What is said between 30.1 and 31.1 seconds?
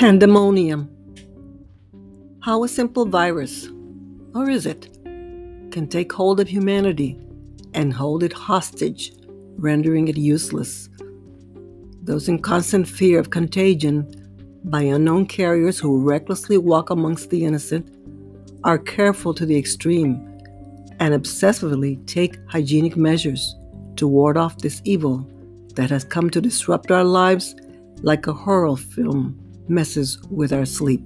with our sleep.